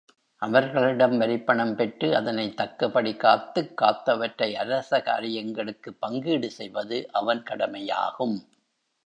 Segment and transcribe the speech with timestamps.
[0.41, 8.37] அவர்களிடம் வரிப்பணம் பெற்று அதனைத் தக்கபடி காத்துக் காத்தவற்றை அரச காரியங்களுக்குப் பங்கீடு செய்வது அவன் கடமை யாகும்.